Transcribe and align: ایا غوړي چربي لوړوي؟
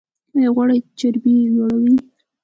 ایا 0.35 0.49
غوړي 0.55 0.77
چربي 0.97 1.35
لوړوي؟ 1.55 1.95